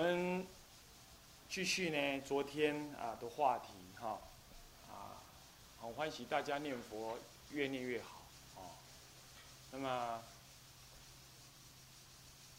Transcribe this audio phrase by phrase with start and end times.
[0.00, 0.46] 我们
[1.50, 3.68] 继续呢，昨天啊的话题
[4.00, 4.18] 哈，
[4.88, 5.20] 啊，
[5.78, 7.18] 很欢喜大家念佛
[7.50, 8.22] 越念越好
[8.56, 8.62] 哦。
[9.70, 10.22] 那么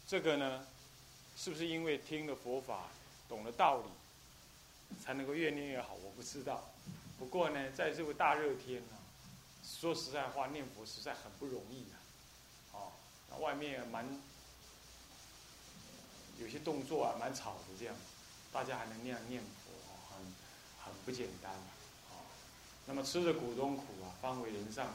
[0.06, 0.64] 这个呢，
[1.36, 2.84] 是不是因为听了佛法，
[3.28, 5.94] 懂了道理，才能够越念越好？
[5.94, 6.62] 我不知道。
[7.18, 8.96] 不过呢，在这个大热天呢，
[9.64, 11.98] 说实在话，念佛实在很不容易啊。
[12.74, 12.92] 哦，
[13.28, 14.06] 那外面蛮。
[16.42, 17.94] 有些动作啊，蛮吵的这样，
[18.52, 19.70] 大家还能那样念佛，
[20.10, 20.24] 很
[20.84, 22.26] 很不简单啊。
[22.86, 24.94] 那么吃着苦中苦啊，方为人上人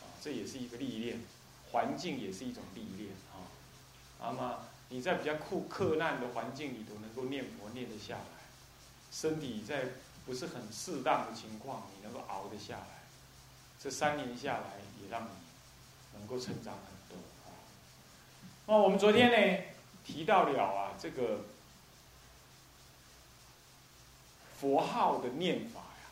[0.00, 1.20] 啊，这也是一个历练，
[1.72, 3.50] 环境也是一种历练啊。
[4.20, 8.44] 那么你在比较酷克难的环境里头能够念佛念得下来，
[9.10, 9.86] 身体在
[10.24, 13.02] 不是很适当的情况，你能够熬得下来，
[13.80, 17.50] 这三年下来也让你能够成长很多啊。
[18.66, 19.64] 那我们昨天呢？
[20.04, 21.44] 提到了啊，这个
[24.58, 26.10] 佛号的念法呀，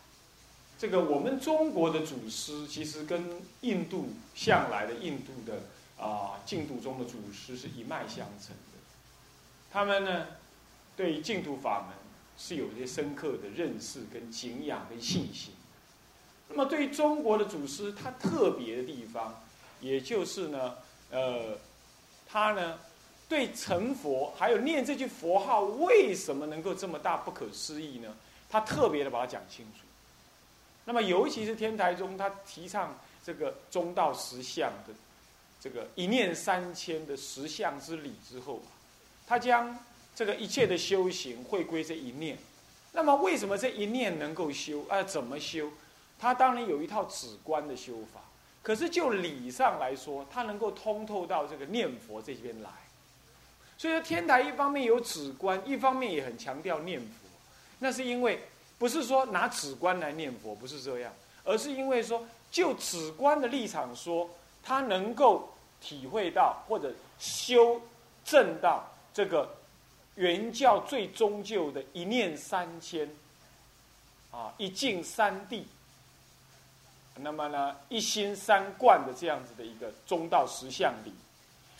[0.79, 5.63] 这个我们中国的祖师其实跟印度向来的印度的
[6.03, 8.79] 啊净土中的祖师是一脉相承的。
[9.73, 10.27] 他们呢，
[10.97, 11.97] 对净土法门
[12.39, 15.53] 是有一些深刻的认识、跟敬仰、跟信心。
[16.49, 19.43] 那么对于中国的祖师，他特别的地方，
[19.81, 20.77] 也就是呢，
[21.11, 21.59] 呃，
[22.29, 22.79] 他呢。
[23.31, 28.13] 对成佛，还有念这句佛号，为什么能够这么大不可思议呢？
[28.51, 29.87] 他特别的把它讲清楚。
[30.85, 34.93] 那么，尤其是天台宗，他提倡这个中道实相的
[35.61, 38.61] 这个一念三千的实相之理之后，
[39.29, 39.79] 他将
[40.17, 42.37] 这个一切的修行会归这一念。
[42.91, 44.85] 那么，为什么这一念能够修？
[44.89, 45.71] 啊，怎么修？
[46.19, 48.21] 他当然有一套止观的修法。
[48.61, 52.71] 可是就理上来说，他能够通透到这个念佛这边来。
[53.81, 57.07] 所以说，天台一方面有止观，一方面也很强调念佛。
[57.79, 58.39] 那是因为
[58.79, 61.11] 不是说拿止观来念佛，不是这样，
[61.45, 64.29] 而是因为说就止观的立场说，
[64.63, 65.49] 他能够
[65.81, 67.81] 体会到或者修
[68.23, 69.57] 正到这个
[70.17, 73.09] 原教最终究的一念三千，
[74.31, 75.67] 啊，一境三地，
[77.17, 81.15] 那么呢，一心三观的这样子的一个中道实相理。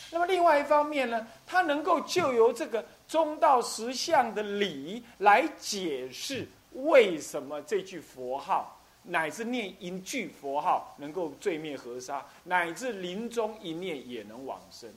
[0.09, 14.89] 那么另外一方面呢，他能够就由这个中道实相的理来解释为什么这句佛号乃至念一句佛号能够罪灭河沙，乃至临终一念也能往生。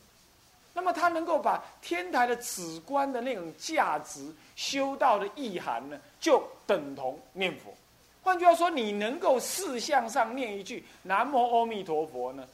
[0.73, 7.73] 那么他能够把天台的此观的那种价值修道的意涵呢，就等同念佛。
[8.23, 12.45] 换句话说，你能够四相上念一句南无阿弥陀佛呢？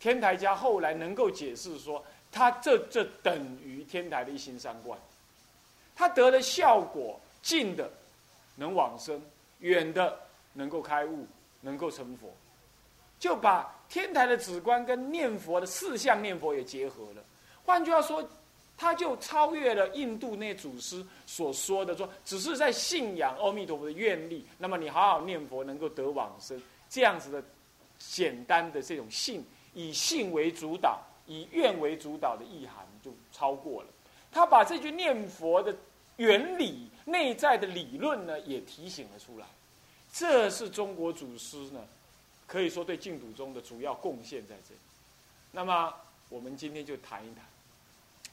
[0.00, 4.98] 天台家后来能够解释说，他这这等于天台的一心三观，
[5.96, 7.90] 他得了效果，近的
[8.56, 9.20] 能往生，
[9.60, 10.18] 远的
[10.52, 11.26] 能够开悟，
[11.60, 12.28] 能够成佛，
[13.18, 17.24] 就把天台的止观跟念佛的四相念佛也结合了。
[17.64, 18.22] 换句话说，
[18.76, 27.42] 他就超越了印度那祖师所说的说，只是在信仰阿弥陀佛的愿力，那么你好好念佛能够得往生，这样子的
[27.98, 29.44] 简单的这种信。
[29.78, 33.88] 以性为主导，以愿为主导的意涵就超过了。
[34.32, 35.72] 他把这句念佛的
[36.16, 39.46] 原理、内在的理论呢，也提醒了出来。
[40.12, 41.80] 这是中国祖师呢，
[42.44, 44.80] 可以说对净土中的主要贡献在这里。
[45.52, 45.94] 那么
[46.28, 47.44] 我们今天就谈一谈，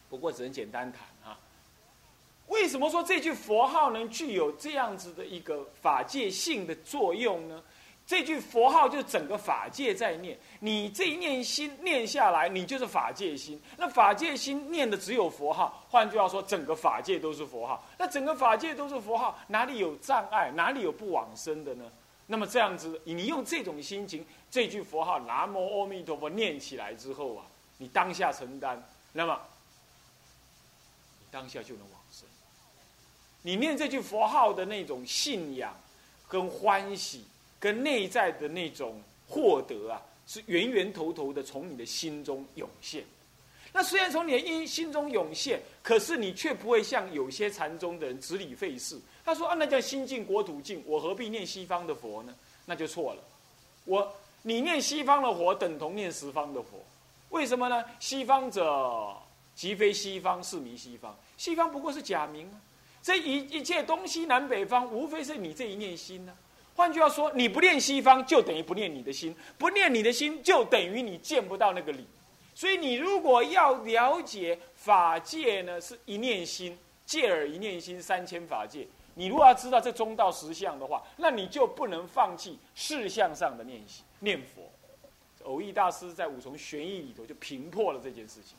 [0.10, 1.38] 不过只能简单谈啊。
[2.48, 7.64] 为什么说这句佛号能具有这样子的一个法界性的作用呢？
[8.08, 13.60] 这句佛号就整个法界在念，你这一念心念下来，你就是法界心。
[13.78, 17.84] 那法界心念的只有佛号，换句话说，整个法界都是佛号。
[17.98, 20.52] 那整个法界都是佛号，哪里有障碍？
[20.52, 21.92] 哪里有不往生的呢？
[22.28, 27.46] 那么这样子，你用这种心情，这句佛号“南无阿弥陀佛”念起来之后啊，
[27.80, 28.80] 你当下承担，
[29.14, 29.40] 那么
[31.20, 32.28] 你当下就能往生。
[33.42, 35.76] 你念这句佛号的那种信仰
[36.28, 37.26] 跟欢喜。
[37.60, 43.04] 跟内在的那种获得啊，是源源头头的从你的心中涌现。
[43.74, 48.98] 那虽然从你的心心中涌现，可是你却不会像有些禅宗的人执理费事。
[49.26, 52.34] 他说：“啊，那叫心净国土净，我何必念西方的佛呢？”
[52.66, 53.22] 那就错了。
[53.84, 54.12] 我
[54.44, 56.84] 你念西方的佛，等同念十方的佛。
[57.30, 57.84] 为什么呢？
[58.00, 59.14] 西方者，
[59.56, 61.14] 即非西方，是迷西方。
[61.36, 62.62] 西方不过是假名啊。
[63.02, 66.34] 这一一切东西南北方，无非是你这一念心呢。
[66.76, 72.06] 换句话说，你不念西方，就等于不念你的心；不念你的心，就等于你见不到那个理。
[72.54, 78.86] 所以，你如果要了解法界呢，是一念心，借耳一念心，三千法界。
[79.14, 84.70] 你如果要知道这中道实相的话，那你就不能放弃事相上的念心念佛。
[85.46, 88.58] 偶益大师在五重玄义里头就评破了这件事情。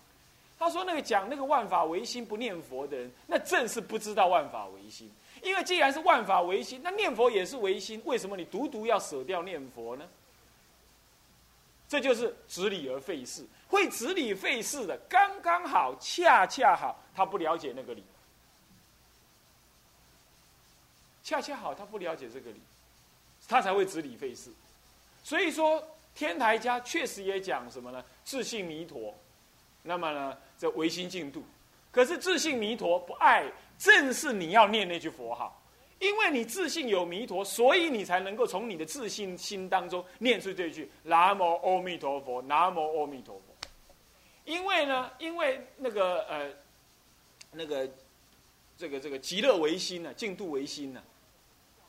[0.58, 5.10] 他说：“那个讲那个万法唯心不念佛的人，那正是不知道万法唯心。
[5.46, 8.02] 因为既然是万法唯心，那念佛也是唯心。
[8.04, 10.04] 为什么你独独要舍掉念佛呢？
[11.88, 13.46] 这就是执理而废事。
[13.68, 18.02] 会执理废事的，刚刚好，恰恰好，他不了解那个理。
[21.22, 22.60] 恰恰好，他不了解这个理，
[23.48, 24.50] 他才会执理废事。
[25.22, 25.80] 所以说，
[26.12, 28.04] 天台家确实也讲什么呢？
[28.24, 29.14] 自信弥陀。
[29.84, 31.44] 那么呢，这唯心净度。
[31.96, 35.58] 可是自信弥陀不爱，正是你要念那句佛号，
[35.98, 43.42] 因为你自信有弥陀，所以你才能够从你的自信心当中念出这句南无阿弥陀佛，南无阿弥陀佛。
[44.44, 46.52] 因为呢，因为那个呃，
[47.50, 47.88] 那个
[48.76, 51.02] 这个这个极乐唯心呢，净度唯心呢。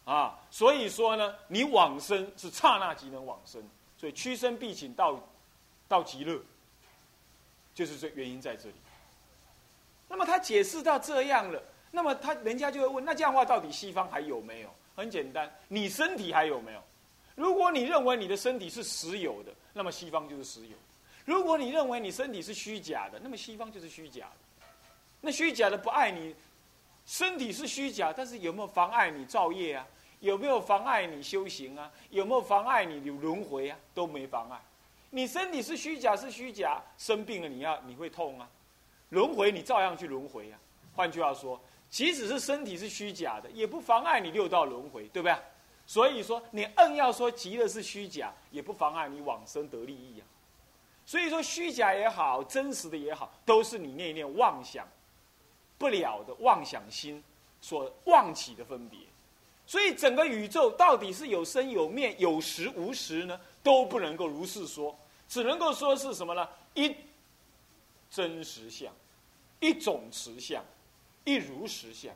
[0.06, 3.62] 啊，所以说呢，你往生是刹那即能往生，
[3.98, 5.22] 所以屈身必请到，
[5.86, 6.42] 到极乐，
[7.76, 8.76] 就是这原因在这里。
[10.08, 11.62] 那么他解释到这样了，
[11.92, 14.70] 那么他人家就会问，那这样的话到底西方还有没有？
[14.96, 16.82] 很简单，你身体还有没有？
[17.36, 20.76] 如果你认为你的身体是实有的，那么西方就是实有；
[21.24, 24.68] 如果你认为你身体是虚假的，那么西方就是虚假的。
[25.22, 26.36] 那虚假的不爱你，
[27.06, 29.86] 身体是虚假，但是有没有妨碍你造业啊？
[30.20, 31.92] 有没有妨碍你修行啊？
[32.10, 33.78] 有没有妨碍你轮回啊？
[33.94, 34.60] 都没妨碍。
[35.12, 38.50] 你身体是虚假是虚假，生病了你要你会痛啊？
[39.10, 40.60] 轮回你照样去轮回啊。
[40.96, 41.60] 换句话说，
[41.90, 45.36] 即使是身体是虚假的，也不妨碍你六道轮回，对不对？
[45.86, 50.26] 所以说，你硬要说极乐是虚假，也不妨碍你往生得利益啊。
[51.06, 54.86] 所以说，虚假也好，真实的也好，都是你念念妄想
[55.78, 57.24] 不了的妄想心
[57.62, 59.00] 所妄起的分别。
[59.66, 63.40] 所以整个宇宙到底是有生有灭、有实无实呢？
[63.64, 64.94] 都不能够如是说，
[65.30, 66.50] 只能够说是什么呢？
[66.74, 66.94] 一
[68.10, 68.94] 真实相，
[69.60, 70.64] 一种实相，
[71.24, 72.14] 一如实相。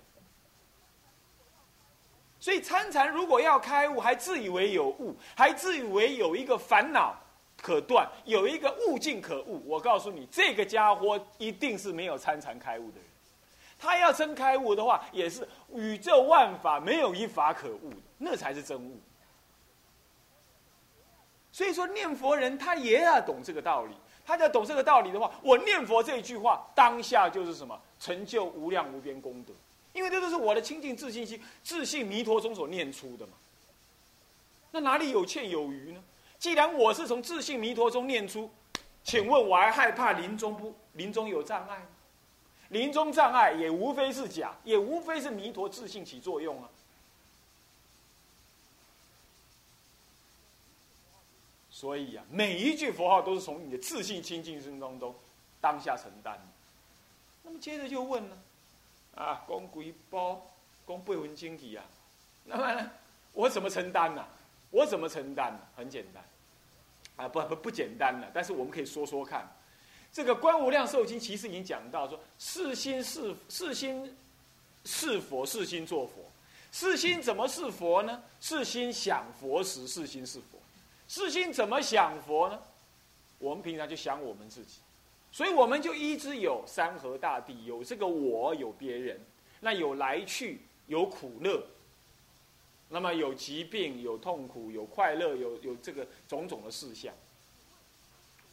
[2.40, 7.16] 所以参禅如果要开悟，还自以为有悟，还自以为有一个烦恼
[7.62, 9.62] 可断，有一个悟境可悟。
[9.66, 13.06] 我告诉你，这个家伙一定是没有参禅开悟的人。
[13.78, 19.00] 他要真开悟的话，也是宇宙万法没有一法可悟的，那才是真悟。
[21.52, 23.96] 所以说，念佛人他也要懂这个道理。
[24.26, 29.54] 他要懂这个道理的话，我念佛这一句话，当下就是什么成就无量无边功德，
[29.94, 33.34] 因为这都是我的清净自信心、自信弥陀中所念出的嘛。
[34.72, 36.02] 那哪里有欠有余呢？
[36.40, 38.50] 既然我是从自信弥陀中念出，
[39.04, 41.86] 请问我还害怕临终不临终有障碍吗？
[42.70, 46.70] 临终障碍也无非是假，也无非是弥陀自信起作用啊。
[51.82, 55.16] 所以啊，每一句佛号都是从你的自信清净心当中
[55.60, 56.40] 当下承担。
[57.42, 58.38] 那么接着就问了，
[59.16, 60.46] 啊，公鬼包，
[60.86, 61.84] 公背文经体啊，
[62.46, 62.92] 那么呢，
[63.34, 64.24] 我怎么承担呢？
[64.70, 65.60] 我怎么承担呢？
[65.76, 66.24] 很简单，
[67.16, 69.52] 啊，不不不简单了，但是我们可以说说看。
[70.14, 74.16] 这个《观无量寿经》其实已经讲到说：是心是是心
[74.86, 76.14] 是佛，是心做佛。
[76.72, 78.22] 是心怎么是佛呢？
[78.40, 80.60] 是心想佛时，是心是佛。
[81.12, 82.58] 是心怎么想佛呢？
[83.38, 84.78] 我们平常就想我们自己，
[85.30, 89.20] 所以我们就一直有山河大地，有这个我，有别人，
[89.60, 91.62] 那有来去，有苦乐，
[92.88, 97.14] 那么有疾病，有痛苦，有快乐，有有这个种种的事项。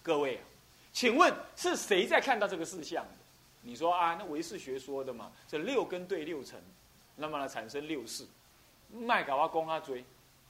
[0.02, 0.42] 各位啊。
[0.90, 3.10] 请问是谁在看到这个事项的？
[3.62, 6.60] 你说啊，那唯识学说的嘛，这六根对六尘，
[7.14, 8.26] 那么呢产生六事，
[8.90, 10.04] 麦睾啊、公啊、追，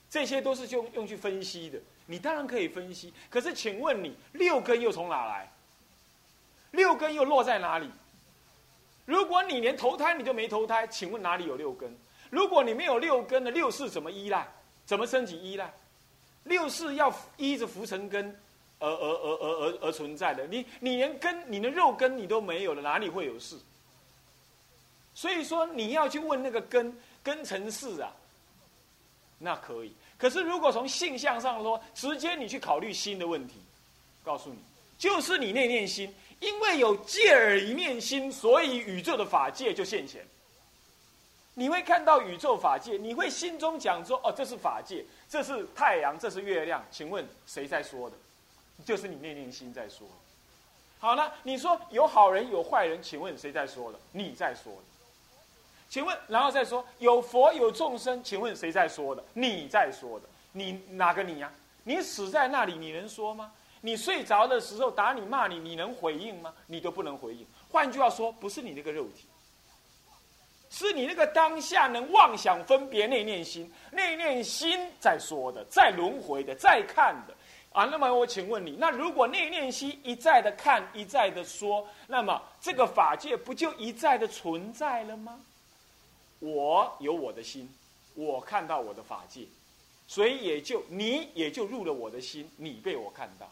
[0.08, 1.78] 这些都是用用去分析的。
[2.08, 5.48] 你当然可以分析，可是请问你六根又从哪来？
[6.72, 7.88] 六根又落在哪里？
[9.04, 11.96] 如果你连投胎你都没投胎，请问哪里有六根？
[12.30, 14.48] 如果你没有六根的六世怎么依赖？
[14.84, 15.72] 怎么升级依赖？
[16.44, 18.36] 六世要依着浮尘根。
[18.80, 23.58] 而而而而而而存在的，你你连根，你的肉根你都没有了，哪里会有事？
[25.14, 28.14] 所以说你要去问那个根根成事啊，
[29.38, 29.92] 那可以。
[30.18, 33.54] 可是如果从性相上说，直接你去考虑心的问题，
[34.24, 34.58] 告诉你，
[34.98, 40.26] 就是你那念心，因为有借耳一念心，所以宇宙的法界就现前。
[41.54, 46.84] 你会看到宇宙法界，你会心中讲说：哦，这是法界，这是太阳，这是月亮。
[46.90, 48.16] 请问谁在说的？
[48.84, 50.06] 就是你念念心在说，
[51.00, 53.98] 好了，你说有好人有坏人，请问谁在说的？
[54.12, 54.82] 你在说的，
[55.88, 59.24] 请问，然后再说有佛有众生，请问谁在说的？
[59.32, 61.50] 你在说的，你哪个你呀？
[61.84, 63.50] 你死在那里，你能说吗？
[63.80, 66.52] 你睡着的时候打你骂你，你能回应吗？
[66.66, 67.46] 你都不能回应。
[67.70, 69.26] 换句话说，不是你那个肉体，
[70.68, 77.34] 是你那个当下能妄想分别内念心，内念心在说的，在轮回的，在看的。
[77.72, 85.38] 啊，那么我请问你，那如果内念心一再的看，一再的说，那么这个法界不就一再的存在了吗？
[86.40, 87.68] 我有我的心，
[88.14, 89.46] 我看到我的法界，
[90.06, 93.50] 所以也就你也就入了我的心，你被我看到。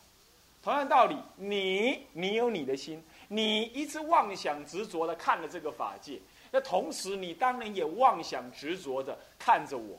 [0.63, 6.19] 同样道理，你你有你的心，你一直妄想执着的看了这个法界，
[6.51, 9.99] 那同时你当然也妄想执着的看着我，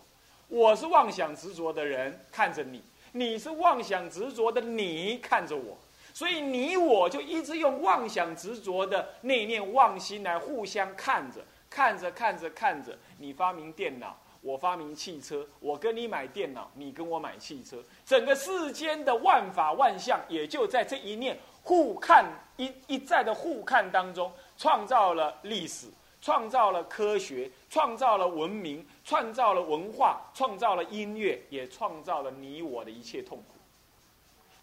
[0.50, 2.82] 我是妄想执着的人看着你。
[3.14, 5.78] 你是妄想执着的，你看着我，
[6.14, 22.26] 所以你我就一直用妄想执着的内念妄心来互相看着，看着看着看着，你发明电脑，我发明汽车，我跟你买电脑，你跟我买汽车，整个世间的万法万象也就在这一念互看
[22.58, 25.88] 一一再的互看当中，创造了历史。
[26.20, 33.54] 创造了科学，创造了文明，创造了文化，创造了音乐，也创造了你我的一切痛苦，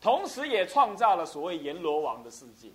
[0.00, 2.68] 同时也创造了所谓阎罗王的世界。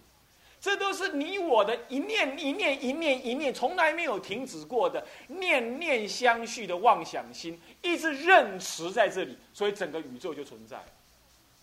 [0.62, 10.78] 这都是你我的一念一念一念一念，从来没有停止过的念念相续的妄想心，一直任持在这里，所以整个宇宙就存在。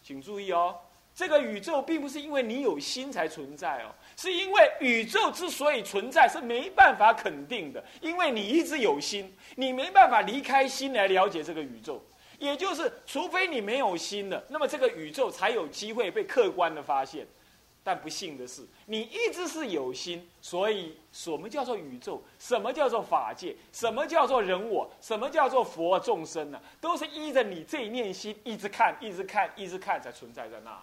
[0.03, 0.75] 请注意哦。
[1.15, 3.89] 这个宇宙并不是因为你有心才存在哦，
[4.19, 12.05] 是因为宇宙之所以存在是没办法肯定的，因为你一直有心，你没办法离开心来了解这个宇宙。
[12.39, 17.27] 也就是，除非你没有心了，那么这个宇宙才有机会被客观的发现。
[17.87, 22.21] 但不幸的是，你一直是有心，所以什么叫做宇宙？
[22.37, 23.55] 什么叫做法界？
[23.73, 24.91] 什么叫做人我？
[25.01, 26.61] 什么叫做佛众生呢？
[26.81, 30.83] 都是依着你这一念心，一直看，一直看，一直看，才存在在那。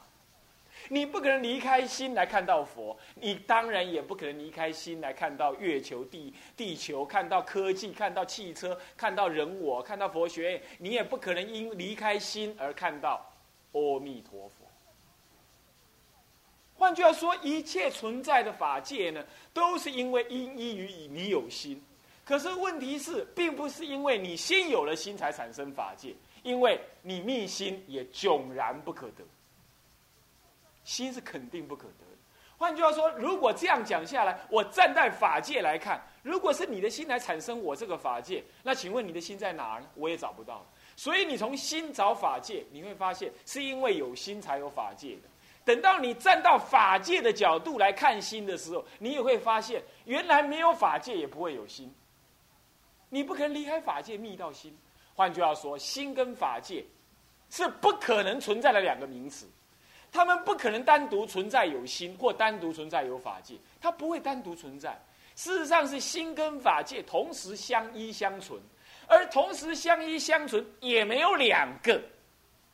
[0.87, 10.61] 你不可能离开心来看到佛，你当然也不可能离开心来看到月球、地地球，看到科技，看到汽车，看到人我，看到佛学。
[10.77, 13.29] 你也不可能因离开心而看到
[13.73, 14.62] 阿弥陀佛。
[16.83, 21.81] 换句话说，一切存在的法界呢，都是因为因依于你有心。
[22.25, 29.23] 可是问题是，并不是因为你先有了心才产生法界，因为你密心也迥然不可得。
[30.83, 32.17] 心是肯定不可得的。
[32.57, 39.87] 换句话说，如果这样讲下来，我站在法界来看，如果是你的心来产生我这个法界，那请问你的心在哪儿呢？
[39.95, 40.65] 我也找不到。
[40.97, 45.29] 所以你从心找法界，你会发现是因为有心才有法界的。
[45.65, 51.93] 等到你站到法界的角度来看心的时候，你也会发现，原来没有法界也不会有心。
[53.09, 54.77] 你不可能离开法界觅到心。
[55.15, 56.83] 换句话说，心跟法界
[57.49, 59.47] 是不可能存在的两个名词。
[60.11, 64.99] 他们不可能单独存在有心，或单独存在有法界，它不会单独存在。
[65.35, 68.61] 事实上是心跟法界同时相依相存，
[69.07, 71.99] 而同时相依相存也没有两个，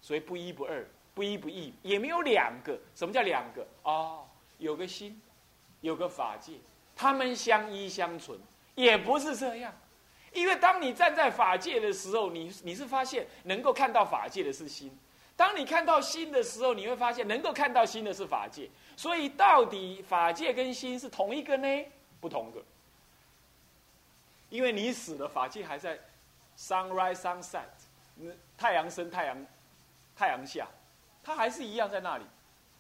[0.01, 0.85] 所以不一不二，
[1.19, 2.79] 不一不异，也没有两个。
[2.95, 3.67] 什么叫两个？
[3.83, 4.25] 哦，
[4.57, 5.21] 有个心，
[5.81, 6.53] 有个法界，
[6.95, 8.39] 他们相依相存，
[8.73, 9.73] 也不是这样。
[10.31, 14.97] 因为当你站在法界的时候，你你是发现能够看到法界的是心。
[15.35, 21.85] 当你看到心的时候，你会发现能够看到心的是法界，所以到底法界跟心是同一个呢？
[22.21, 22.61] 不同的，
[24.49, 25.99] 因为你死了，法界还在
[26.57, 27.65] sunrise sunset，
[28.57, 29.45] 太阳升太阳
[30.15, 30.65] 太阳下，
[31.29, 32.25] 它还是一样在那里。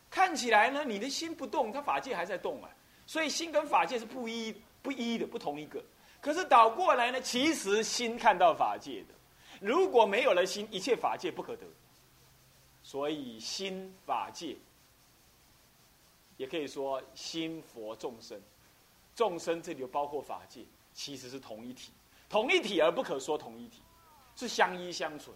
[0.09, 2.69] 看起来呢，你的心不动，它法界还在动啊。
[3.05, 4.51] 所以心跟法界是不一
[4.81, 5.83] 不一的，不同一个。
[6.19, 9.13] 可是倒过来呢，其实心看到法界的，
[9.61, 11.65] 如果没有了心，一切法界不可得。
[12.81, 14.55] 所以心法界，
[16.37, 18.41] 也可以说心佛众生，
[19.15, 20.61] 众生这里就包括法界，
[20.93, 21.91] 其实是同一体，
[22.27, 23.83] 同一体而不可说同一体，
[24.35, 25.35] 是相依相存。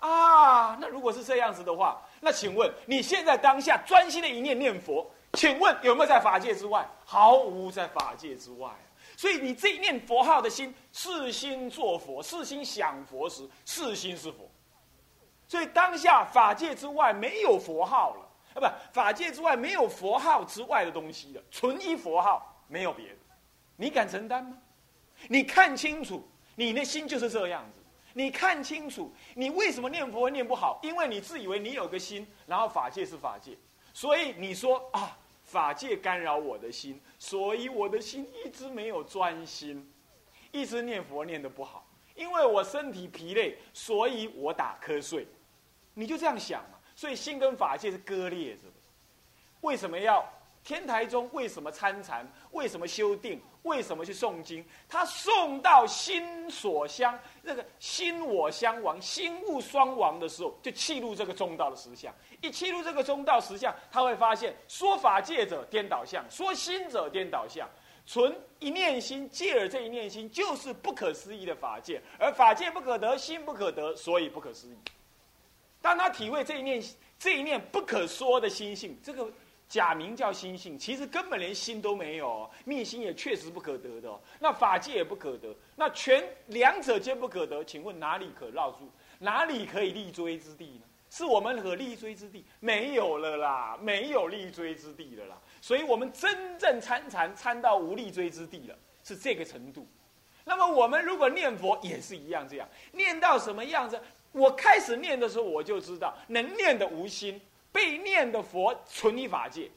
[0.00, 6.88] 啊，那如果是这样子的话，那请问你现在当下专心的一念念佛，请问有没有在法界之外？
[7.04, 8.70] 毫无在法界之外。
[9.16, 14.50] 所以你这一念佛号的心，是心做佛，是心想佛时，是心是佛。
[15.46, 23.16] 所以当下法界之外没有佛号了，啊，不，法界之外没有佛号之外的东西了，纯一佛号，没有别的。
[23.76, 24.56] 你敢承担吗？
[25.28, 27.79] 你看清楚，你的心就是这样子。
[28.12, 30.78] 你看清楚，你为什么念佛念不好？
[30.82, 33.56] 因为你自以为你有个心，然后法界是法界，
[33.92, 39.90] 所以你说啊，法界干扰我的心，所以我的心一直没有专心。
[40.52, 41.86] 一直念佛念的不好，
[42.16, 45.24] 因为我身体疲累，所以我打瞌睡。
[45.94, 48.74] 你就这样想嘛，所以心跟法界是割裂着的。
[49.60, 50.28] 为什么要
[50.64, 51.30] 天台中？
[51.32, 52.28] 为什么参禅？
[52.52, 53.40] 为什么修定？
[53.62, 54.64] 为什么去诵经？
[54.88, 62.10] 他诵到心所相，那个心我相亡、心物双亡的时候，就契入这个中道的实相。
[62.40, 67.68] 一契入这个中道实相，他会发现说法界者颠倒相，说心者颠倒相。
[68.06, 74.76] 存一念心，借而这一念心就是不可思议的法界，而法界不可得，心不可得，所以不可思议。
[75.82, 76.82] 当他体会这一念
[77.18, 79.30] 这一念不可说的心性，这个。
[79.70, 82.50] 假名叫心性，其实根本连心都没有。
[82.64, 87.62] 密心也确实不可得的，哦那法界也不可得，那全两者皆不可得。
[87.62, 88.90] 请问哪里可绕住？
[89.20, 90.82] 哪里可以立锥之地呢？
[91.08, 95.38] 是我们可立锥之地没有了啦，没有立锥之地了啦。
[95.60, 99.86] 所以我们真正参禅参到无立锥之地了，是这个程度。
[100.44, 104.00] 那么我们如果念佛也是一样，这样念到什么样子？
[104.32, 107.40] 我开始念的时候我就知道，能念的无心。
[107.72, 109.70] 被念的佛存于法界，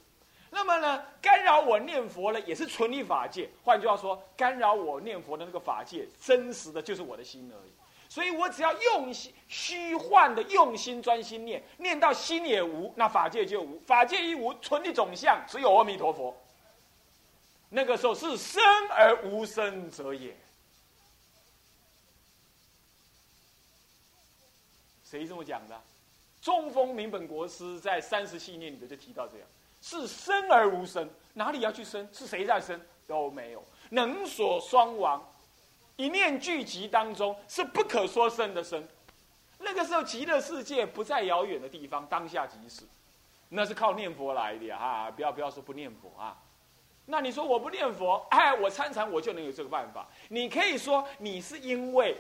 [0.50, 3.50] 那么呢，干扰我念佛了也是存于法界。
[3.64, 7.72] 换句话说，干扰我念佛的那个法界，真实的就是我的心而已。
[8.10, 13.80] 所以我只要用心虚幻的用心专心念，念到心也无，那法界就无。
[13.88, 16.36] 法界一无，存的总相只有阿弥陀佛。
[17.70, 20.36] 那个时候是生而无生者也。
[25.04, 25.82] 谁这么讲的？
[26.44, 29.48] 中峰明本国师在三十七念里头就提到这样：
[29.82, 32.06] 是生而无生，哪里要去生？
[32.12, 32.78] 是谁在生？
[33.08, 35.26] 都没有，能所双亡，
[35.96, 38.86] 一念聚集当中是不可说生的生。
[39.60, 42.84] 那个时候极乐世界不在遥远的地方，当下即是，
[43.48, 45.10] 那是靠念佛来的啊！
[45.10, 46.38] 不要不要说不念佛啊！
[47.06, 50.06] 那你说我不念佛，哎，我参禅我就能有这个办法？
[50.28, 52.18] 你可以说你是因为。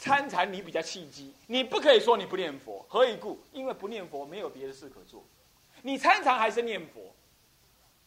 [0.00, 3.38] 参禅你比较契机，你不可以说你不念佛，何以故？
[3.52, 5.22] 因为不念佛没有别的事可做，
[5.82, 7.14] 你参禅还是念佛？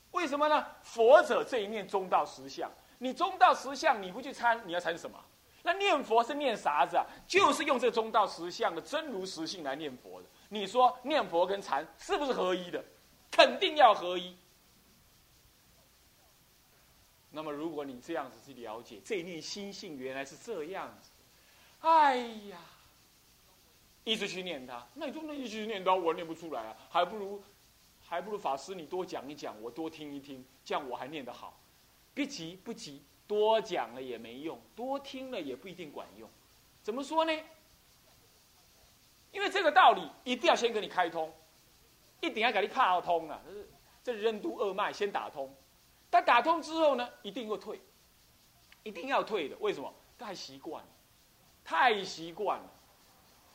[0.09, 0.65] 为什么呢？
[0.81, 5.23] 佛者这一念中道实相，你中道实相你不去参，你要参什么？
[5.61, 7.05] 那念佛是念啥子啊？
[7.27, 10.27] 就是用这中道实相的真如实性来念佛的。
[10.49, 12.83] 你说念佛跟禅是不是合一的？
[13.29, 14.35] 肯定要合一。
[17.29, 21.11] 那么如果你这样子去了解这一念心性，原来是这样子。
[21.83, 22.15] 哎
[22.49, 22.57] 呀，
[24.05, 27.43] 一直去念它，那你就那一直去念它，我念不出来啊，还不如，
[28.01, 31.59] 还不如法师你多讲一讲，我多听一听，这样我还念得好。
[32.13, 36.29] 别急，不急，多讲了也没用，多听了也不一定管用。
[36.81, 37.33] 怎么说呢？
[39.33, 41.33] 因为这个道理一定要先给你开通，
[42.21, 43.41] 一定要给你卡通啊！
[44.01, 45.53] 这任督二脉先打通，
[46.09, 47.81] 但打通之后呢，一定会退，
[48.83, 49.57] 一定要退的。
[49.57, 49.93] 为什么？
[50.17, 50.81] 太习惯。
[51.63, 52.71] 太习惯了，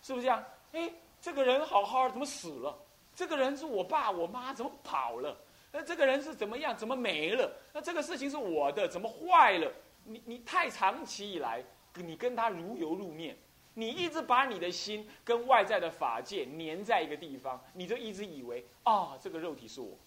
[0.01, 0.45] 是不是这样？
[0.73, 2.77] 哎，这个人好好的，怎么死了？
[3.15, 5.37] 这个人是我爸我妈，怎么跑了？
[5.71, 6.77] 那这个人是怎么样？
[6.77, 7.53] 怎么没了？
[7.73, 9.71] 那这个事情是我的，怎么坏了？
[10.05, 11.63] 你你太长期以来，
[11.95, 13.37] 你跟他如油如面，
[13.75, 19.99] 你一直把你的心跟外在的法界粘在一个地方，你就一直以为啊，这个肉体是我，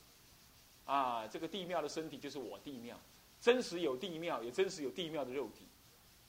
[0.86, 3.00] 啊，这个地庙的身体就是我地庙，
[3.40, 5.68] 真实有地庙，也真实有地庙的肉体。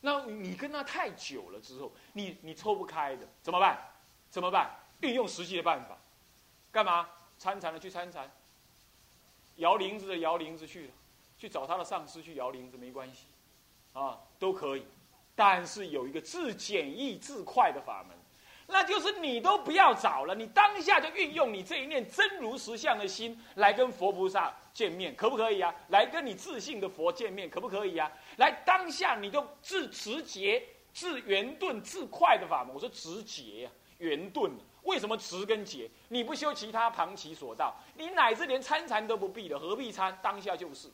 [0.02, 3.78] 那你跟他太久了之后，你你抽不开的，怎么办？
[4.30, 4.70] 怎么办？
[5.00, 5.96] 运用实际的办法，
[6.70, 7.08] 干嘛？
[7.38, 8.30] 参禅的去参禅，
[9.56, 10.92] 摇铃子的摇铃子去了，
[11.38, 13.26] 去找他的上司去摇铃子没关系，
[13.94, 14.84] 啊，都可以。
[15.34, 18.16] 但是有一个自简易自快的法门。
[18.72, 25.72] 那就是你都不要找了，你当下就运用你这一念真如实相的心来跟佛菩萨见面，可不可以啊？
[25.88, 28.10] 来跟你自信的佛见面，可不可以啊？
[28.38, 32.74] 来当下你就自持节、自圆顿、自快的法门。
[32.74, 34.50] 我说持节呀，圆顿。
[34.84, 35.88] 为什么持跟节？
[36.08, 40.18] 你不修其他旁其所道，你乃至连参禅都不必了，何必参？
[40.20, 40.88] 当下就是，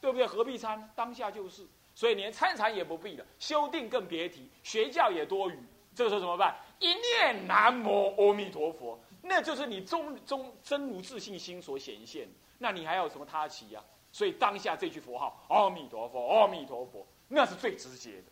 [0.00, 0.24] 对不对？
[0.24, 0.88] 何必参？
[0.94, 1.66] 当下就是。
[1.92, 5.58] 所以连参禅也不必了，修定更别提，学教也多余。
[5.94, 6.56] 这个时候怎么办？
[6.78, 12.28] 一念南无阿弥陀佛，那就是你中中真如自信心所显现。
[12.58, 13.82] 那你还有什么他奇呀？
[14.12, 18.24] 所以当下这句佛号阿弥陀佛，阿弥陀佛，那是最直接的。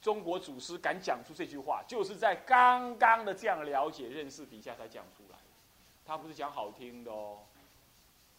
[0.00, 5.44] 中国祖师敢讲出这句话，就是在刚刚的这样了解认识底下才讲出来的。
[6.06, 7.38] 他不是讲好听的哦，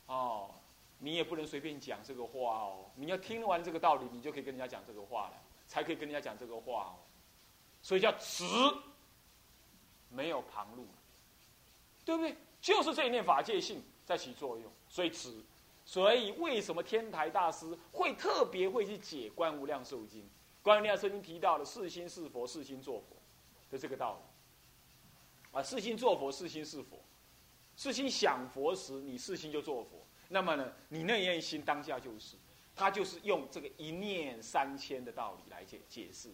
[0.07, 0.49] 哦，
[0.97, 2.85] 你也不能随便讲这个话哦。
[2.95, 5.33] 你要听完这个道理，你就可以跟人家讲这个话了，
[5.67, 6.95] 才可以跟人家讲这个话哦。
[7.81, 8.45] 所以叫直，
[10.11, 10.85] 没有旁路，
[12.05, 12.35] 对不对？
[12.61, 15.43] 就是这一念法界性在起作用，所以此。
[15.83, 20.21] 所以为什么天台大师会特别会去解《观无量寿经》？
[20.61, 23.17] 《观无量寿经》提到了是心是佛，是心做佛
[23.71, 25.57] 的这个道理。
[25.57, 26.99] 啊，是心做佛，是心是佛，
[27.75, 30.05] 是心想佛时，你是心就做佛。
[30.29, 32.37] 那么呢，你那一念心当下就是，
[32.75, 36.29] 他就是用这个一念三千的道理来解解释。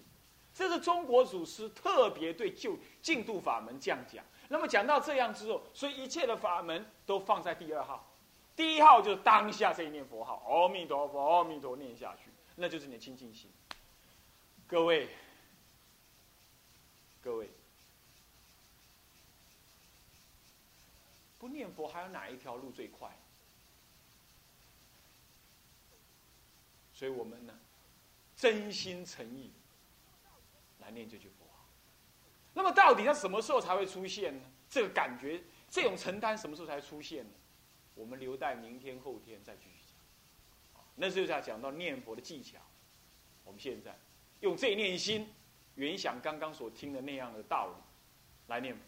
[0.58, 4.26] 这是中国祖师特别对就净度法门这样讲。
[4.48, 8.04] 那么讲到这样之后，所以一切的法门都放在第二号。
[8.56, 13.52] 第一号就是当下这一念佛号，阿弥陀佛，阿弥陀念下去，那就是你的清净心。
[14.66, 15.10] 各位，
[17.22, 17.52] 各位，
[21.38, 23.16] 不念佛还有哪一条路最快？
[26.96, 27.54] 所以我们呢，
[28.36, 29.52] 真心诚意
[30.88, 31.66] 来念这句佛号。
[32.54, 34.42] 那么到底它什么时候才会出现呢？
[34.70, 37.32] 这个感觉，这种承担什么时候才出现呢？
[37.94, 39.84] 我们留待明天后天再继续
[40.74, 42.58] 讲，那就是要讲到念佛的技巧。
[43.44, 43.98] 我们现在
[44.40, 45.28] 用这念心，
[45.76, 47.84] 原想刚刚所听的那样的道理
[48.48, 48.82] 来念佛。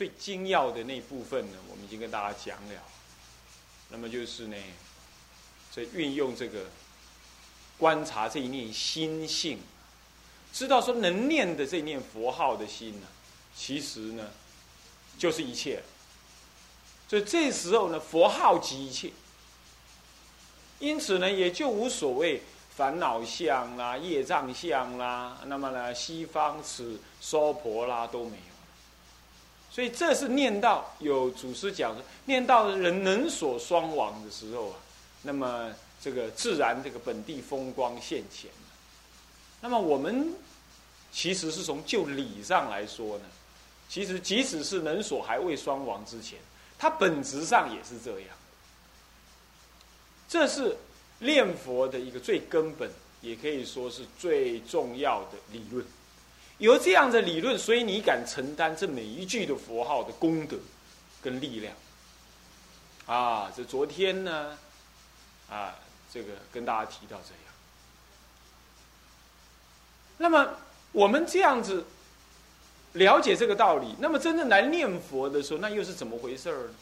[0.00, 2.82] 最精要的那部分呢，我们已经跟大家讲了。
[3.90, 4.56] 那么就是呢，
[5.70, 6.70] 在运用这个
[7.76, 9.58] 观察这一念心性，
[10.54, 13.06] 知道说能念的这一念佛号的心呢，
[13.54, 14.30] 其实呢，
[15.18, 15.82] 就是一切。
[17.06, 19.12] 所以这时候呢，佛号即一切。
[20.78, 22.40] 因此呢，也就无所谓
[22.74, 28.49] 烦恼相啦、业障相啦，那么呢，西方此娑婆啦都没有。
[29.70, 34.76] 所以这是念到有祖师讲的，念到人能所双亡的时候啊，
[35.22, 38.50] 那么这个自然这个本地风光现前。
[39.60, 40.34] 那么我们
[41.12, 43.24] 其实是从就理上来说呢，
[43.88, 46.38] 其实即使是能所还未双亡之前。
[46.78, 48.28] 它本质上也是这样，
[50.26, 50.74] 这是
[51.18, 55.84] 念佛的一个最根本，也可以说是最重要的理论。
[56.60, 60.56] 有这样的理论，所以你敢承担这每一句的佛号的功德
[61.20, 61.74] 跟力量。
[63.06, 64.56] 啊，这昨天呢，
[65.50, 65.74] 啊，
[66.12, 67.54] 这个跟大家提到这样。
[70.18, 70.48] 那么
[70.92, 71.84] 我们这样子。
[72.94, 76.74] 了解这个道理，那么真正来念佛的时候，那又是怎么回事儿呢？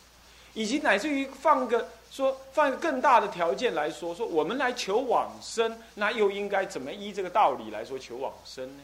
[0.55, 8.83] 以及乃至于放个说放一个更大的条件来说，说我们来求往生，那又应该怎么依这个道理来说求往生呢？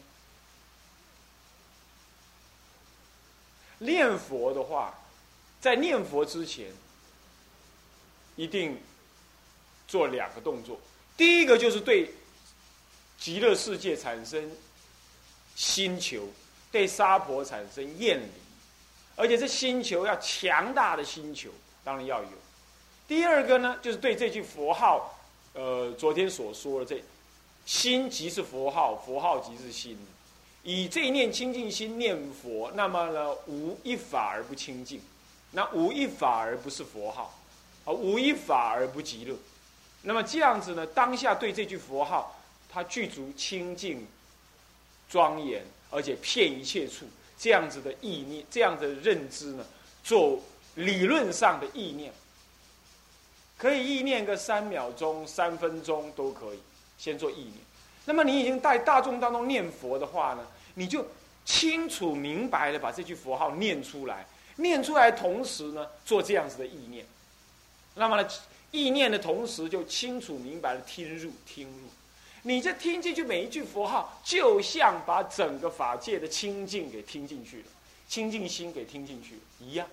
[3.79, 4.93] 念佛的话，
[5.59, 6.67] 在念佛之前，
[8.35, 8.79] 一定
[9.87, 10.79] 做两个动作。
[11.17, 12.11] 第一个就是对
[13.17, 14.51] 极乐世界产生
[15.55, 16.27] 心求。
[16.71, 18.29] 对沙婆产生厌离，
[19.15, 21.49] 而且这星球要强大的星球，
[21.85, 22.29] 当然要有。
[23.07, 25.17] 第二个呢，就是对这句佛号，
[25.53, 27.01] 呃，昨天所说的这
[27.65, 29.97] 心即是佛号，佛号即是心。
[30.65, 34.99] 以这一念清净心念佛，那么呢，无一法而不清净，
[35.51, 37.33] 那无一法而不是佛号，
[37.85, 39.33] 啊，无一法而不极乐。
[40.01, 42.37] 那么这样子呢，当下对这句佛号，
[42.69, 44.05] 它具足清净、
[45.09, 45.63] 庄严。
[45.91, 47.05] 而且骗一切处，
[47.37, 49.65] 这样子的意念，这样的认知呢，
[50.03, 50.37] 做
[50.73, 52.11] 理论上的意念，
[53.57, 56.59] 可以意念个三秒钟、三分钟都可以，
[56.97, 57.53] 先做意念。
[58.03, 60.45] 那么你已经在大众当中念佛的话呢，
[60.75, 61.05] 你就
[61.43, 64.25] 清楚明白的把这句佛号念出来，
[64.57, 67.05] 念出来同时呢，做这样子的意念。
[67.95, 68.29] 那么呢，
[68.71, 71.89] 意念的同时就清楚明白的听入，听入。
[72.43, 77.65] 你这听进去每一句佛号，就像把整个法界的清净给听进去了，
[78.07, 79.87] 清净心给听进去一样。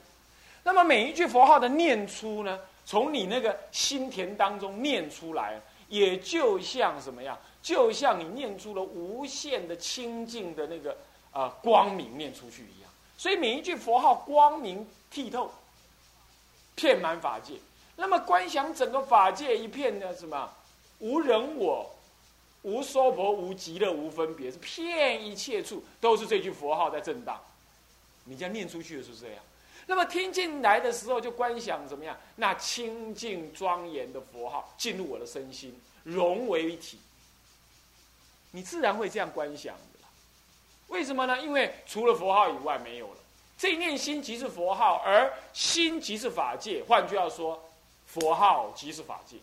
[0.64, 7.38] 那么每一句佛号的念出呢，从你那个心田当中念出来，也就像什么样？
[7.62, 10.96] 就像你念出了无限的清净的那个
[11.31, 12.90] 啊光明念出去一样。
[13.16, 15.51] 所以每一句佛号光明剔透，
[16.75, 17.55] 遍满法界。
[17.96, 20.51] 那么观想整个法界一片的什么
[20.98, 21.88] 无人我。
[22.64, 27.37] 无娑婆，无极乐，无分别，是遍一切处都是这句佛号在震荡。
[28.22, 29.42] 你这样念出去的是这样，
[29.85, 32.16] 那么听进来的时候就观想怎么样？
[32.37, 37.01] 那清净庄严的佛号进入我的身心，融为一体，
[38.53, 40.09] 你自然会这样观想的啦。
[40.88, 41.41] 为什么呢？
[41.43, 43.17] 因为除了佛号以外没有了。
[43.59, 46.83] 这一念心即是佛号，而心即是法界。
[46.88, 47.62] 换句话说，
[48.07, 49.37] 佛号即是法界。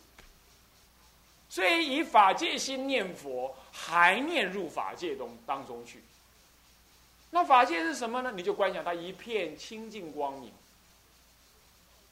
[1.49, 6.03] 所以以法界心念佛，还念入法界中当中去。
[7.31, 8.31] 那法界是什么呢？
[8.35, 10.51] 你就观想它一片清净光明，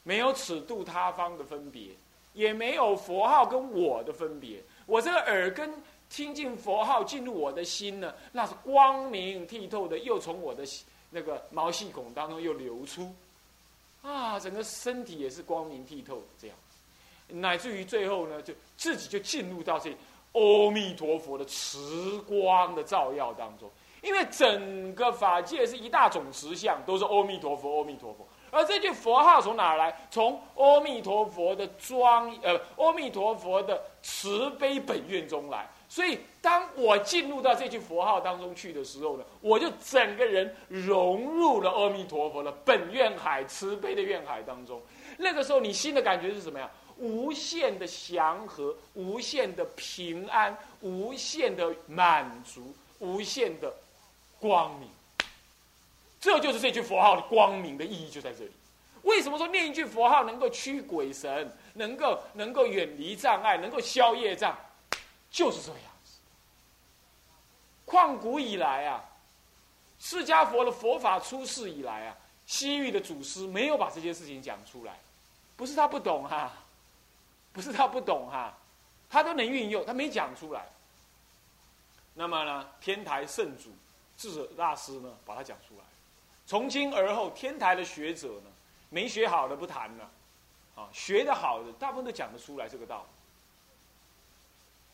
[0.03, 1.89] 没有尺度他方的分别，
[2.33, 4.63] 也没有佛号跟我的分别。
[4.85, 5.73] 我这个耳根
[6.09, 10.63] 听进佛号进入我的心呢，那是光明剔透的，又从我的
[11.09, 13.13] 那个毛细孔当中又流出，
[14.01, 16.57] 啊，整个身体也是光明剔透这样。
[17.29, 19.91] 乃至于最后呢，就自己就进入到这
[20.31, 23.69] 阿弥陀佛的慈光的照耀当中，
[24.01, 28.25] 因为整个法界是一大种实相，都是阿弥陀佛，阿弥陀佛。
[28.49, 30.07] 而这句佛号从哪来？
[30.09, 35.69] 从阿弥陀佛的庄，呃，阿弥陀佛的慈悲本愿中来。
[35.89, 44.81] 所以，当我进入到这句佛号当中去的时候呢，我就整个人融入了阿弥陀佛的本愿海、慈悲的愿海当中。
[45.17, 46.69] 那个时候，你心的感觉是什么呀？
[46.97, 53.73] 无限的祥和，无限的平安，无限的满足，无限的
[54.39, 54.89] 光明。
[56.19, 58.51] 这就是这句佛号的光明的意义，就在这里。
[59.03, 64.57] 为什么说念一句佛号能够驱鬼神，能够能够远离障碍，能够消业障？
[65.37, 66.13] 就是这样子。
[67.85, 69.03] 旷古以来啊，
[69.99, 72.17] 释迦佛的佛法出世以来啊，
[72.47, 74.97] 西域的祖师没有把这件事情讲出来，
[75.55, 76.51] 不是他不懂哈，
[77.53, 78.51] 不是他不懂哈，
[79.11, 80.65] 他都能运用，他没讲出来。
[82.15, 83.69] 那么呢，天台圣祖
[84.17, 85.83] 智者大师呢，把它讲出来。
[86.47, 88.49] 从今而后，天台的学者呢，
[88.89, 90.09] 没学好的不谈了，
[90.75, 93.16] 啊，学的好的大部分都讲得出来这个道理。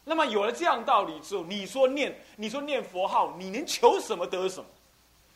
[0.06, 4.70] 那么有了这样道理之后，你说念，你说念佛号，你能求什么得什么？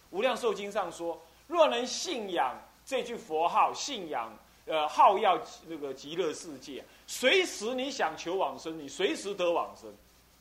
[0.09, 2.53] 无量寿经上说，若能信仰
[2.85, 4.29] 这句佛号，信仰
[4.65, 9.89] 呃号要那个极乐世界，随时你想求往生，你随时得往生。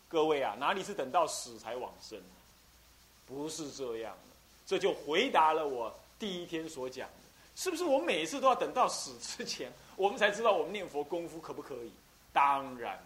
[0.09, 2.19] 各位啊，哪里是等到死才往生？
[3.27, 7.25] 不是这样的，这就回答了我第一天所讲的，
[7.55, 7.85] 是不是？
[7.85, 11.93] 我每次都要等到死之前，我们才知道我们念佛功夫可不可以？
[12.33, 12.99] 当然。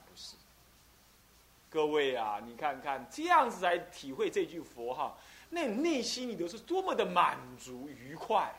[1.70, 5.16] 各位啊，你看看这样子来体会这句佛号，
[5.50, 8.52] 那内心里头是多么的满足愉快。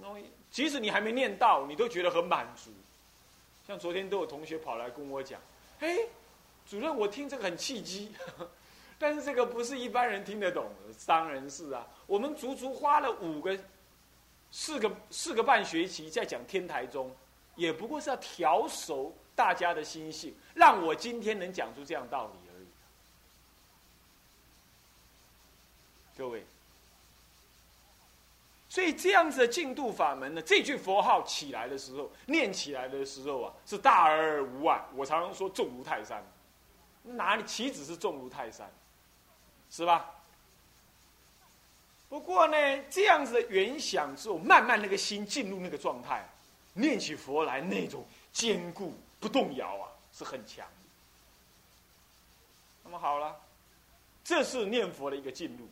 [0.00, 0.08] 那
[0.50, 2.70] 即使你还没念到，你都觉得很满足。
[3.66, 5.40] 像昨天都有同学跑来跟我讲，
[5.80, 5.96] 哎，
[6.66, 8.14] 主任，我听这个很契机，
[8.98, 10.94] 但是这个不是一般人听得懂的。
[11.06, 13.58] 当然是啊，我们足足花了五个、
[14.50, 17.10] 四个、四个半学期在讲天台宗，
[17.56, 19.14] 也不过是要调熟。
[19.38, 22.66] 大家的心性，让我今天能讲出这样道理而已。
[26.18, 26.44] 各位，
[28.68, 34.84] 所以这样子的净度法门呢，这句佛号起来的时候，念起来的时候啊，是大而无外。
[34.96, 36.20] 我常常说重如泰山，
[37.04, 38.68] 哪里岂止是重如泰山，
[39.70, 40.16] 是吧？
[42.08, 42.56] 不过呢，
[42.90, 46.28] 这样子的原想之后，慢慢那个心进入那个状态，
[46.72, 48.92] 念起佛来那种坚固。
[49.20, 50.66] 不动摇啊，是很强。
[52.84, 53.36] 那么好了，
[54.24, 55.68] 这是念佛的一个进入。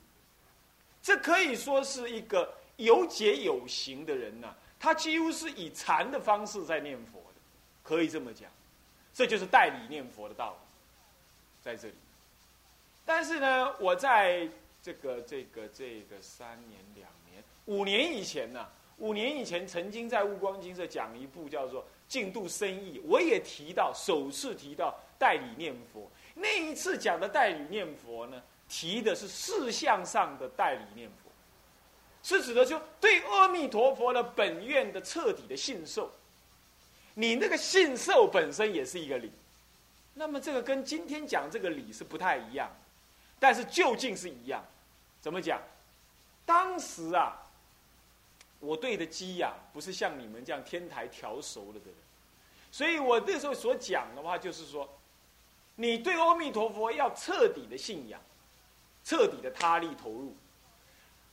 [1.03, 7.41] 这可以说是一个有解有行的人呐，他几乎是以禅的方式在念佛的，
[7.83, 8.51] 可以这么讲。
[9.15, 10.59] 这就是代理念佛的道理，
[11.63, 11.95] 在这里。
[13.05, 14.49] 但是呢，我在
[14.83, 18.69] 这个这个这个三年、两年、五年以前呢，
[18.99, 21.87] 五年以前曾经在悟光金舍讲一部叫做。
[22.09, 26.11] 进度生意，我也提到，首次提到代理念佛。
[26.35, 31.31] 那一次讲的代理念佛呢，提的是事相上的代理念佛，
[32.23, 36.13] 是指的就对阿弥陀佛的本愿的彻底的信受。
[37.15, 39.33] 你那个信受本身也是一个理，
[40.15, 42.71] 那么这个跟今天讲这个理是不太一样，
[43.39, 44.65] 但是究竟是一样。
[45.21, 45.61] 怎么讲？
[46.45, 47.43] 当时啊。
[48.61, 51.95] 我对的机呀，不是像你们这样天台调熟了的人，
[52.71, 54.89] 所以我那时候所讲的话，就是说，
[55.75, 58.21] 你对阿弥陀佛要彻底的信仰，
[59.05, 60.35] 彻底的他力投入。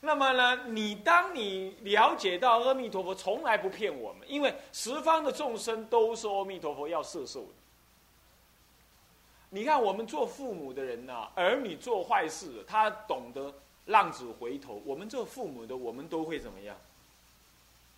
[0.02, 7.54] 那么呢，你当你了解到阿弥陀佛从来不骗我们，因为十方的众生都是阿弥陀佛要摄受的。
[9.50, 13.54] 你看，我们做父母的人呐，儿女做坏事，他懂得
[13.86, 14.82] 浪子回头。
[14.84, 16.76] 我们做父母的，我们都会怎么样？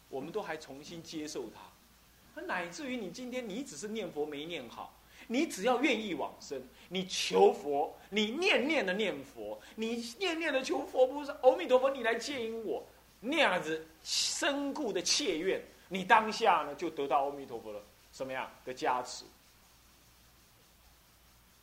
[0.10, 4.94] 我们都还重新接受它，乃至于你今天你只是念佛没念好，
[5.28, 12.86] 你只要愿意往生，你求佛，你念念的念佛，你念念的求佛不是阿弥陀佛，你来接引我，
[13.20, 17.82] 那样子深固的切愿，你当下呢就得到阿弥陀佛的
[18.12, 19.26] 什么样的加持？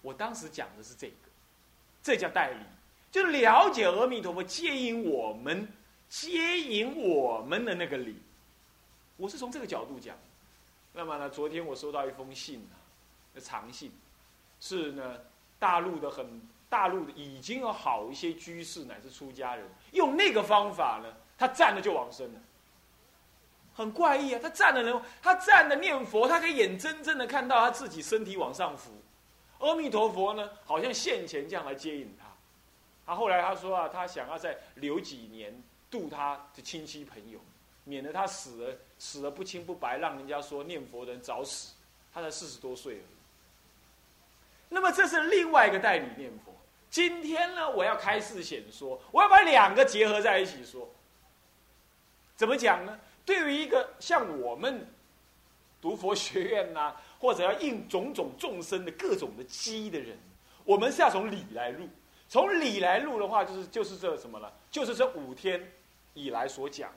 [0.00, 1.14] 我当时讲的是这个，
[2.02, 2.64] 这叫代理，
[3.10, 5.68] 就了解阿弥陀佛接引我们，
[6.08, 8.16] 接引我们的那个理。
[9.16, 10.16] 我是从这个角度讲，
[10.92, 12.76] 那么呢，昨天我收到一封信啊，
[13.40, 13.92] 长信，
[14.60, 15.18] 是呢
[15.58, 22.40] 大陆的很大陆的已经有好一些居士乃至出家人，用那个方法呢，他站了就往生了，
[23.74, 24.40] 很怪异啊！
[24.42, 28.90] 他站了呢，他站着念佛，他可以眼睁睁的看到他自己身体往上浮，
[29.58, 32.26] 阿弥陀佛呢，好像现前这样来接引他。
[33.04, 37.38] 他后来他说啊，他想要再留几年度他的亲戚朋友。
[37.84, 41.74] 免得他死了，死了不清不白，让人家说念佛的人早死。
[42.14, 43.16] 他才四十多岁而已。
[44.68, 46.52] 那么这是另外一个代理念佛。
[46.90, 50.86] 今天呢，我要开示显说，我要把两个结合在一起说。
[52.36, 53.00] 怎么讲呢？
[53.24, 54.86] 对于一个像我们
[55.80, 60.18] 读佛学院呐，或者要应种种众生的各种的机的人，
[60.64, 61.88] 我们是要从理来入。
[62.28, 64.52] 从理来入的话，就是就是这什么了？
[64.70, 65.72] 就是这五天
[66.12, 66.92] 以来所讲。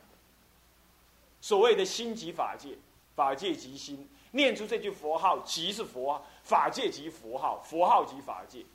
[1.45, 2.69] 所谓的心即法界，
[3.15, 4.09] 法界即心。
[4.31, 8.65] 念出这句佛号，即是佛法界即佛号，佛号即法界。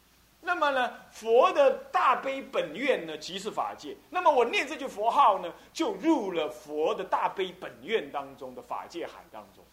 [0.41, 3.97] 那么呢，佛的大悲本愿呢，即是法界。
[4.11, 9.65] 那么我念这句佛号呢，就入了佛的大悲本愿当中的法界海当中。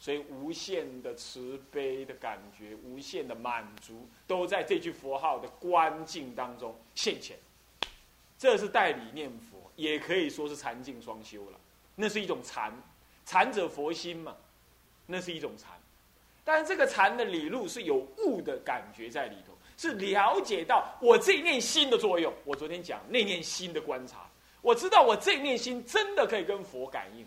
[0.00, 7.36] 所以无限的慈悲的感觉，无限的满足，都在这句佛号的观境当中现前。
[8.36, 11.58] 这是代理念佛，也可以说是禅境双修了。
[11.94, 12.72] 那是一种禅，
[13.24, 14.36] 禅者佛心嘛，
[15.06, 15.70] 那是一种禅。
[16.44, 22.32] 但是这个禅的理路是有悟的感觉在里头，是了解到我这一念心的作用。
[22.44, 24.28] 我昨天讲那念心的观察，
[24.60, 27.26] 我知道我这一念心真的可以跟佛感应。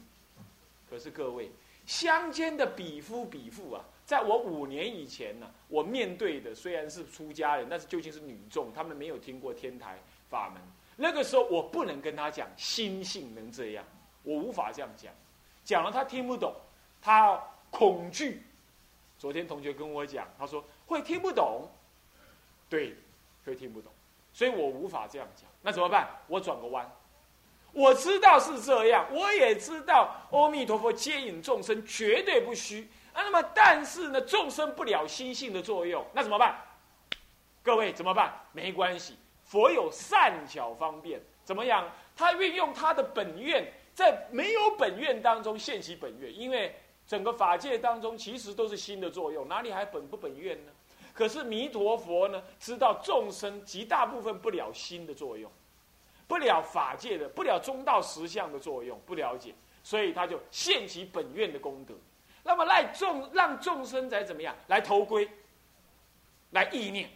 [0.89, 1.49] 可是各位。
[1.85, 10.59] 乡间的比夫比妇啊，在我五年以前呢，我面对的虽然是出家人，但是究竟是女众，他们没有听过天台法门。
[10.95, 13.83] 那个时候我不能跟他讲心性能这样，
[14.23, 15.11] 我无法这样讲，
[15.63, 16.53] 讲了他听不懂，
[17.01, 18.41] 他恐惧。
[19.17, 21.67] 昨天同学跟我讲，他说会听不懂，
[22.69, 22.95] 对，
[23.45, 23.91] 会听不懂，
[24.33, 25.49] 所以我无法这样讲。
[25.61, 26.07] 那怎么办？
[26.27, 26.89] 我转个弯。
[27.71, 33.21] 我知道是这样，我也知道阿弥陀佛接引众生绝对不虚啊。
[33.23, 36.55] 那么，但是呢，众生不了心性的作用，那怎么办？
[37.63, 38.33] 各位怎么办？
[38.53, 39.17] 没关系，
[39.55, 41.89] 佛有善巧方便，怎么样？
[42.13, 46.75] 他运用他的本愿，在没有本愿当中现其本愿，因为
[47.07, 50.73] 整个法界当中其实都是心的作用，哪里还本不本愿呢？
[51.13, 55.49] 可是弥陀佛呢，知道众生极大部分不了心的作用。
[56.27, 61.93] 不了法界的，不了中道实相的作用，不了解，所以他就现其本愿的功德。
[62.43, 65.29] 那么赖众让众生在怎么样来投归，
[66.51, 67.09] 来意念。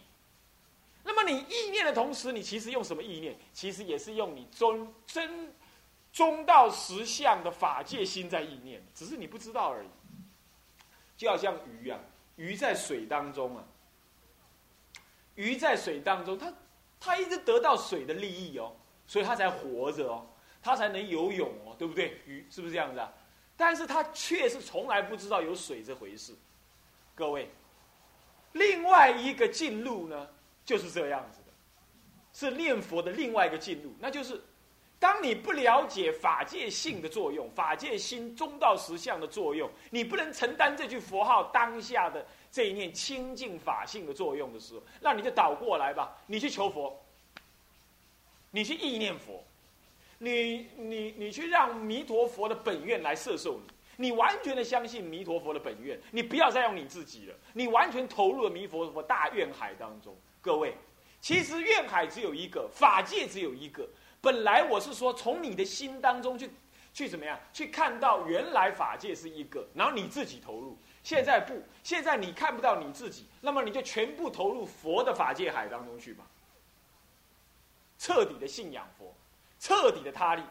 [1.12, 3.36] 那么你意念的同时，你其实用什么意念？
[3.52, 5.52] 其实也是用你中真
[6.12, 9.88] 中道实相的法界心在意念，只是你不知道而已。
[11.16, 11.98] 就好像鱼啊，
[12.36, 13.64] 鱼在水当中啊，
[15.34, 16.54] 鱼在水当中，它
[17.00, 18.72] 它一直得到水的利益哦。
[19.08, 20.24] 所以它才活着哦，
[20.62, 22.20] 它才能游泳哦，对不对？
[22.24, 23.12] 鱼是不是这样子啊？
[23.56, 26.32] 但是它却是从来不知道有水这回事。
[27.16, 27.50] 各位，
[28.52, 30.28] 另外一个进路呢，
[30.70, 31.52] 就是这样子的，
[32.32, 34.40] 是念佛的另外一个进路，那就是
[35.00, 46.96] 当你不了解法界性的作用，法界心中道实相的作用，你不能承担这句佛号当下的这一念清净法性的作用的时候，那你就倒过来吧，你去求佛。
[48.52, 49.42] 你去意念佛，
[50.18, 53.58] 你你你去让弥陀佛的本愿来摄受
[53.96, 60.16] 你，你完全的相信弥陀佛的本愿，你不要再用你自己了，你完全投入了弥陀佛大愿海当中。
[60.40, 60.76] 各位，
[61.20, 63.88] 其实愿海只有一个，法界只有一个。
[64.20, 66.50] 本来我是说从你的心当中去
[66.92, 70.76] 去怎么样去看到原来法界是一个，然后你自己投入。
[71.02, 76.24] 现在不，现在你看不到你自己，那么你就全部投入佛的法界海当中去吧。
[77.98, 79.14] 彻底的信仰佛，
[79.58, 80.42] 彻底的他力，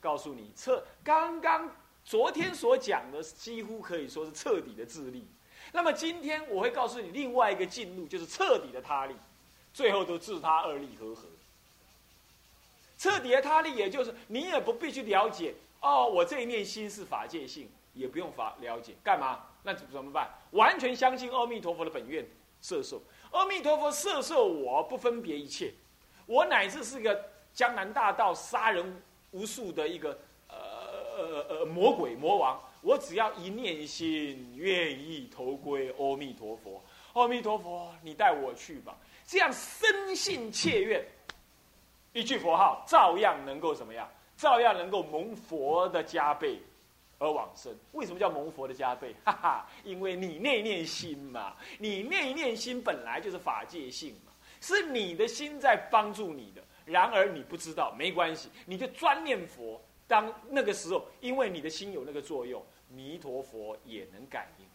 [0.00, 1.68] 告诉你彻刚刚
[2.04, 5.28] 昨天所讲的几乎可以说是彻底的自力。
[5.72, 9.14] 那么今天我会告诉你另外一个进路，就是彻底的他力，
[9.72, 11.22] 最后都自他二力合合。
[12.98, 19.40] 彻底的他力，也就是你也不必去了解哦，我这一念心是法界性，也不用法了解，干嘛？
[19.64, 20.30] 那怎么办？
[20.52, 22.24] 完全相信阿弥陀佛的本愿
[22.60, 23.02] 摄受，
[23.32, 25.72] 阿弥陀佛摄受我不分别一切。
[26.26, 29.02] 我乃至是个江南大盗杀人
[29.32, 30.16] 无数的一个
[30.48, 30.56] 呃
[31.16, 36.80] 呃呃魔鬼魔王，我只要一念心愿意投归阿弥陀佛，
[37.14, 38.96] 阿弥陀佛，你带我去吧。
[39.32, 41.02] 这样深信切愿，
[42.12, 44.06] 一句佛号照样能够怎么样？
[44.36, 46.60] 照样能够蒙佛的加倍
[47.18, 47.74] 而往生。
[47.92, 49.16] 为什么叫蒙佛的加倍？
[49.24, 54.32] 哈哈，因为你念念心嘛，你念念心本来就是法界性嘛。
[54.60, 59.80] 是你的心在帮助你的，然而你不知道，没关系，你就专念佛。
[60.06, 64.66] 当那个时候，因为你的心有那个作用，弥陀佛也能感应。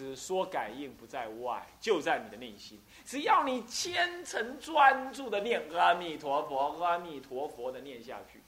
[0.00, 2.80] 只说感应不在外，就在你的内心。
[3.04, 8.40] 只要你虔诚专注的念阿弥陀佛，阿弥陀佛的念下去，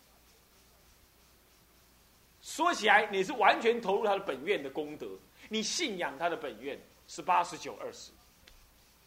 [2.41, 5.07] 说起来你是完全投入他的本愿的功德，
[5.51, 8.13] 你信仰他的本愿是八十九二十。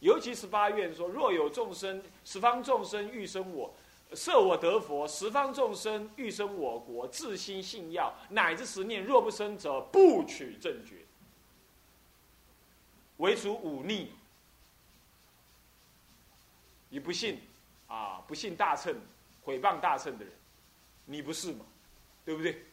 [0.01, 3.73] 尤其是八愿说：若有众生，十方众生欲生我，
[4.13, 10.97] 设我得佛；十方众生欲生我国，自心信要，乃至十念若不生者，不取正觉。
[13.25, 14.09] 唯除忤逆，
[16.89, 17.41] 你不信
[17.87, 18.21] 啊？
[18.27, 18.95] 不信大乘，
[19.43, 20.31] 毁谤大乘的人，
[21.05, 21.65] 你不是吗？
[22.23, 22.63] 对不对？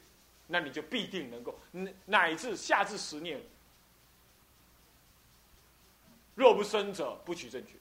[0.46, 1.58] 那你就必定能够，
[2.04, 3.40] 乃至下至十念，
[6.34, 7.72] 若不生者，不取正觉。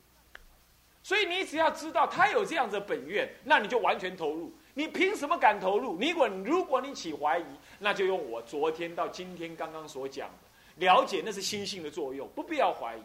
[1.03, 4.53] 所以你只要知道他有这样的本愿，那你就完全投入。
[4.75, 5.97] 你凭什么敢投入？
[5.97, 7.45] 你果如果你起怀疑，
[7.79, 10.37] 那就用我昨天到今天刚刚所讲的，
[10.81, 13.01] 了解那是心性的作用，不必要怀疑。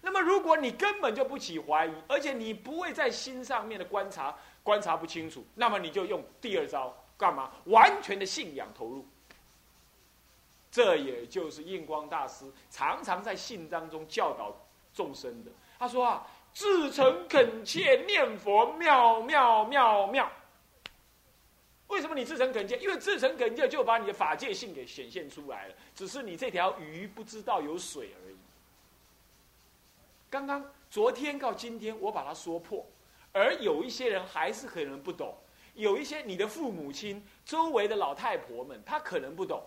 [0.00, 7.52] 那么如果你根本就不起怀疑，而且你不会在心上面的观察观察不清楚，那么你就用第二招干嘛？
[7.66, 9.06] 完全的信仰投入。
[10.70, 14.52] 这也就是印光大师常常在信当中教导
[14.92, 15.52] 众生的。
[15.78, 16.26] 他说啊。
[16.54, 20.30] 至诚恳切念佛，妙妙妙妙。
[21.94, 22.76] 为什么你至诚恳切？
[22.78, 25.74] 因为至诚恳切就把你的法界性给显现出来了。
[25.94, 28.36] 只是你这条鱼不知道有水而已。
[30.28, 32.84] 刚刚昨天到今天，我把它说破，
[33.32, 35.32] 而有一些人还是可能不懂。
[35.74, 39.62] 有一些你的父母亲周围的老太婆们，他可能不懂。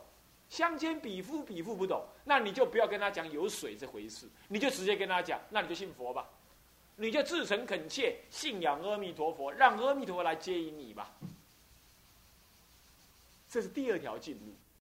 [0.49, 6.27] 乡间比夫比妇不懂，那你就不要跟他讲有水这回事，你就直接跟他讲，那你就信佛吧。
[6.97, 11.09] 你就至诚恳切信仰阿弥陀佛，让阿弥陀佛来接引你吧。
[13.57, 14.53] 这是第二条进路。